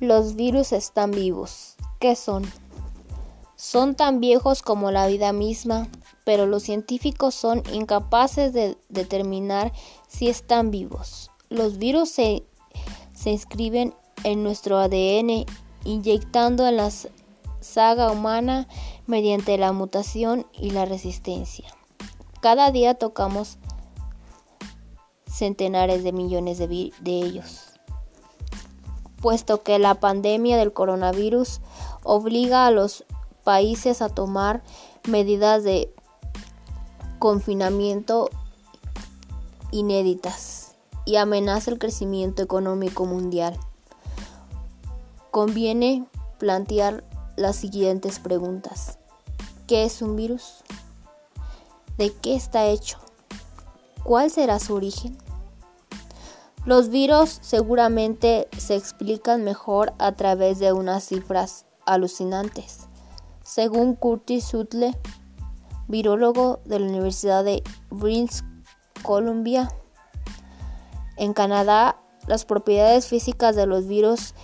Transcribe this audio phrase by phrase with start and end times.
[0.00, 1.76] Los virus están vivos.
[1.98, 2.50] ¿Qué son?
[3.54, 5.88] Son tan viejos como la vida misma,
[6.24, 9.74] pero los científicos son incapaces de determinar
[10.08, 11.30] si están vivos.
[11.50, 12.44] Los virus se,
[13.12, 13.94] se inscriben
[14.24, 15.44] en nuestro ADN,
[15.84, 16.90] inyectando en la
[17.60, 18.68] saga humana
[19.06, 21.68] mediante la mutación y la resistencia.
[22.40, 23.58] Cada día tocamos
[25.26, 27.69] centenares de millones de, de ellos
[29.20, 31.60] puesto que la pandemia del coronavirus
[32.02, 33.04] obliga a los
[33.44, 34.62] países a tomar
[35.08, 35.92] medidas de
[37.18, 38.30] confinamiento
[39.70, 43.58] inéditas y amenaza el crecimiento económico mundial.
[45.30, 46.06] Conviene
[46.38, 47.04] plantear
[47.36, 48.98] las siguientes preguntas.
[49.66, 50.64] ¿Qué es un virus?
[51.96, 52.98] ¿De qué está hecho?
[54.02, 55.16] ¿Cuál será su origen?
[56.66, 62.88] Los virus seguramente se explican mejor a través de unas cifras alucinantes.
[63.42, 64.94] Según Curtis Sutle,
[65.88, 68.44] virólogo de la Universidad de British
[69.02, 69.70] Columbia,
[71.16, 74.34] en Canadá, las propiedades físicas de los virus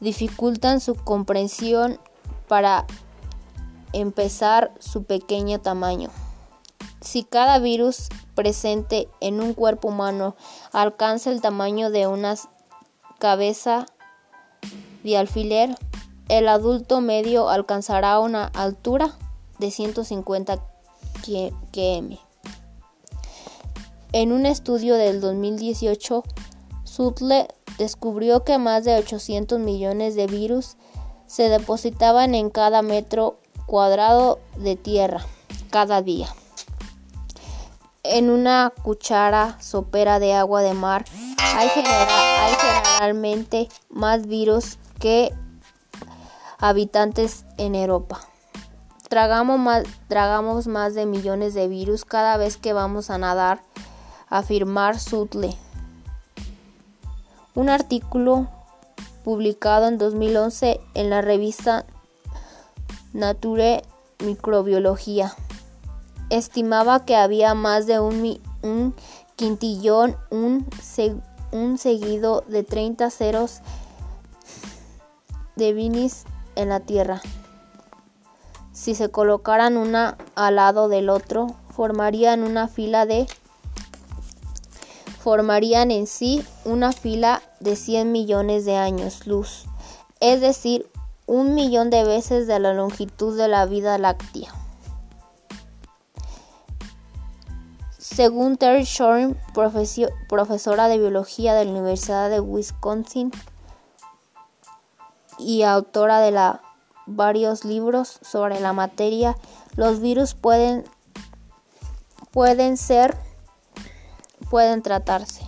[0.00, 1.98] dificultan su comprensión
[2.48, 2.86] para
[3.92, 6.10] empezar su pequeño tamaño.
[7.00, 10.36] Si cada virus presente en un cuerpo humano
[10.72, 12.34] alcanza el tamaño de una
[13.18, 13.86] cabeza
[15.02, 15.76] de alfiler,
[16.28, 19.16] el adulto medio alcanzará una altura
[19.58, 20.58] de 150
[21.24, 22.18] km.
[24.12, 26.22] En un estudio del 2018,
[26.84, 30.76] Sutle descubrió que más de 800 millones de virus
[31.26, 35.24] se depositaban en cada metro cuadrado de tierra
[35.70, 36.28] cada día
[38.10, 41.04] en una cuchara sopera de agua de mar
[41.56, 45.32] hay, generalmente más virus que
[46.58, 48.20] habitantes en Europa.
[49.08, 53.62] Tragamos más, tragamos más de millones de virus cada vez que vamos a nadar,
[54.28, 55.56] afirmar Sutle.
[57.54, 58.48] Un artículo
[59.24, 61.84] publicado en 2011 en la revista
[63.12, 63.82] Nature
[64.20, 65.34] Microbiología
[66.30, 68.94] estimaba que había más de un,
[69.36, 73.60] quintillón, un, seguido de 30 ceros
[75.56, 76.24] de vinis
[76.56, 77.20] en la Tierra.
[78.72, 83.26] Si se colocaran una al lado del otro, formarían una fila de
[85.18, 89.66] formarían en sí una fila de 100 millones de años luz,
[90.18, 90.90] es decir,
[91.26, 94.59] un millón de veces de la longitud de la vida láctea.
[98.20, 99.34] Según Terry Shorn,
[100.28, 103.32] profesora de biología de la Universidad de Wisconsin
[105.38, 106.60] y autora de la,
[107.06, 109.38] varios libros sobre la materia,
[109.74, 110.84] los virus pueden,
[112.30, 113.16] pueden ser,
[114.50, 115.40] pueden tratarse.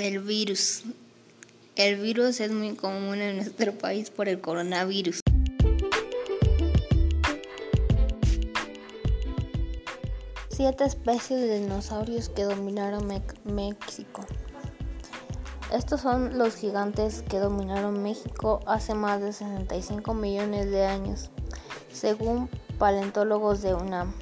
[0.00, 0.84] El virus.
[1.76, 5.20] El virus es muy común en nuestro país por el coronavirus.
[10.48, 13.06] Siete especies de dinosaurios que dominaron
[13.44, 14.24] México.
[15.70, 21.28] Estos son los gigantes que dominaron México hace más de 65 millones de años,
[21.92, 24.14] según paleontólogos de UNAM.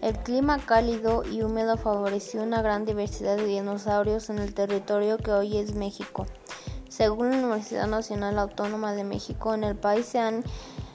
[0.00, 5.30] El clima cálido y húmedo favoreció una gran diversidad de dinosaurios en el territorio que
[5.30, 6.26] hoy es México.
[6.88, 10.42] Según la Universidad Nacional Autónoma de México, en el país se han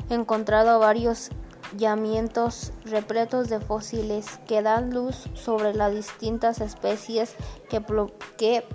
[0.09, 1.29] encontrado varios
[1.77, 7.35] yacimientos repletos de fósiles que dan luz sobre las distintas especies
[7.69, 7.81] que,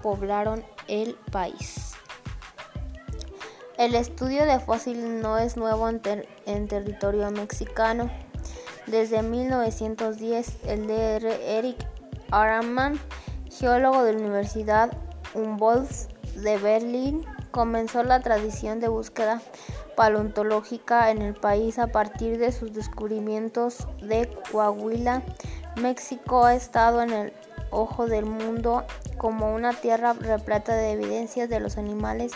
[0.02, 1.92] poblaron el país.
[3.78, 8.10] El estudio de fósiles no es nuevo en territorio mexicano.
[8.86, 11.30] Desde 1910, el Dr.
[11.42, 11.76] Eric
[12.30, 12.98] Araman,
[13.50, 14.90] geólogo de la Universidad
[15.34, 19.42] Humboldt de Berlín, comenzó la tradición de búsqueda
[19.96, 25.22] paleontológica en el país a partir de sus descubrimientos de Coahuila.
[25.76, 27.32] México ha estado en el
[27.70, 28.84] ojo del mundo
[29.18, 32.32] como una tierra repleta de evidencias de los animales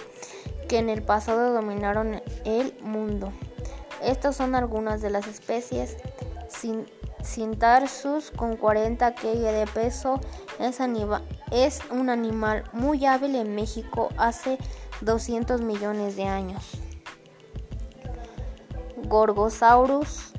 [0.69, 3.33] que en el pasado dominaron el mundo.
[4.03, 5.97] Estas son algunas de las especies
[7.23, 10.21] Cintarsus con 40 kg de peso
[11.51, 14.09] es, un animal muy hábil en México.
[14.17, 14.59] Hace
[15.01, 16.63] 200 millones de años.
[19.07, 20.33] Gorgosaurus,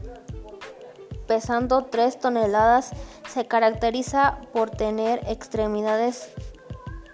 [1.27, 2.91] pesando 3 toneladas,
[3.29, 6.29] se caracteriza por tener extremidades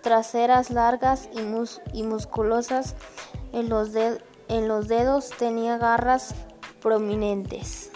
[0.02, 2.96] traseras largas y, musculosas.
[3.54, 6.34] En los, en los dedos tenía garras
[6.82, 7.91] prominentes.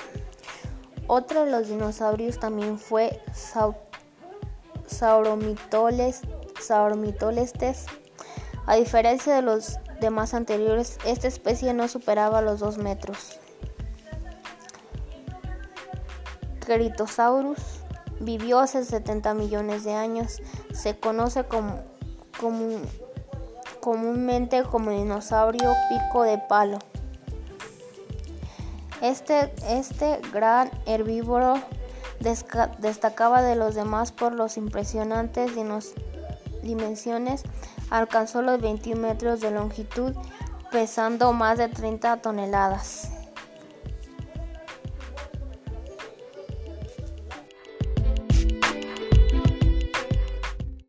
[1.07, 3.21] Otro de los dinosaurios también fue
[4.87, 6.23] Sauromitolestes.
[8.65, 13.39] A diferencia de los demás anteriores, esta especie no superaba los 2 metros.
[16.65, 17.59] Critosaurus
[18.19, 20.41] vivió hace 70 millones de años.
[20.73, 21.45] Se conoce
[23.81, 26.79] comúnmente como dinosaurio pico de palo.
[29.01, 31.55] Este, este gran herbívoro
[32.19, 35.51] destacaba de los demás por los impresionantes
[36.61, 37.43] dimensiones.
[37.89, 40.13] Alcanzó los 21 metros de longitud,
[40.71, 43.11] pesando más de 30 toneladas.